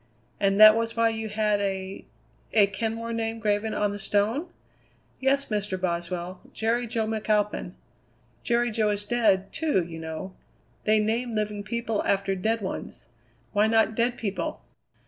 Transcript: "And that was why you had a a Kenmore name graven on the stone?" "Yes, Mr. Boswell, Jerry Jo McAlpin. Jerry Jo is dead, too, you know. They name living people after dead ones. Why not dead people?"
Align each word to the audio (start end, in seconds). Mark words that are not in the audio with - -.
"And 0.39 0.59
that 0.59 0.75
was 0.75 0.95
why 0.97 1.09
you 1.09 1.29
had 1.29 1.59
a 1.61 2.05
a 2.53 2.65
Kenmore 2.65 3.13
name 3.13 3.37
graven 3.37 3.75
on 3.75 3.91
the 3.91 3.99
stone?" 3.99 4.49
"Yes, 5.19 5.45
Mr. 5.49 5.79
Boswell, 5.79 6.41
Jerry 6.53 6.87
Jo 6.87 7.05
McAlpin. 7.05 7.73
Jerry 8.41 8.71
Jo 8.71 8.89
is 8.89 9.05
dead, 9.05 9.53
too, 9.53 9.83
you 9.83 9.99
know. 9.99 10.33
They 10.85 10.97
name 10.97 11.35
living 11.35 11.61
people 11.61 12.01
after 12.03 12.33
dead 12.33 12.61
ones. 12.61 13.09
Why 13.53 13.67
not 13.67 13.93
dead 13.93 14.17
people?" 14.17 14.63